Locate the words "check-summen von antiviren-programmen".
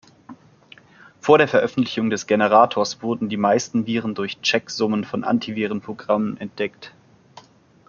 4.41-6.37